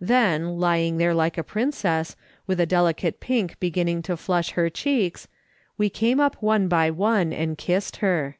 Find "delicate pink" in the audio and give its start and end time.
2.66-3.58